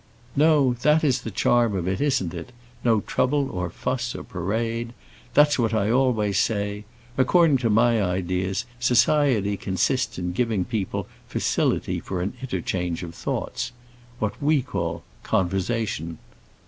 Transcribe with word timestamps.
"No; 0.35 0.73
that 0.81 1.03
is 1.03 1.21
the 1.21 1.29
charm 1.29 1.75
of 1.75 1.87
it: 1.87 2.01
isn't 2.01 2.33
it? 2.33 2.51
no 2.83 3.01
trouble, 3.01 3.51
or 3.51 3.69
fuss, 3.69 4.15
or 4.15 4.23
parade. 4.23 4.93
That's 5.35 5.59
what 5.59 5.75
I 5.75 5.91
always 5.91 6.39
say. 6.39 6.85
According 7.19 7.57
to 7.57 7.69
my 7.69 8.01
ideas, 8.03 8.65
society 8.79 9.57
consists 9.57 10.17
in 10.17 10.31
giving 10.31 10.65
people 10.65 11.05
facility 11.27 11.99
for 11.99 12.23
an 12.23 12.33
interchange 12.41 13.03
of 13.03 13.13
thoughts 13.13 13.73
what 14.17 14.41
we 14.41 14.63
call 14.63 15.03
conversation." 15.21 16.17